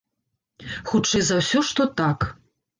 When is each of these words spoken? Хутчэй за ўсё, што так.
Хутчэй 0.93 1.23
за 1.29 1.39
ўсё, 1.43 1.65
што 1.71 1.81
так. 2.03 2.31